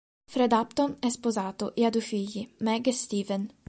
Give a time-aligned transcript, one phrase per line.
[0.25, 3.47] Fred Upton è sposato e ha due figli, Meg e Stephen.